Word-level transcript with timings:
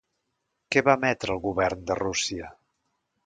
Què 0.75 0.81
va 0.87 0.95
emetre 0.99 1.35
el 1.37 1.43
govern 1.45 1.85
de 1.91 1.97
Rússia? 2.01 2.49